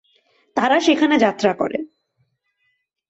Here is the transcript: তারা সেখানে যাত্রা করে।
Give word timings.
তারা 0.57 0.77
সেখানে 0.79 1.15
যাত্রা 1.17 1.51
করে। 1.53 1.77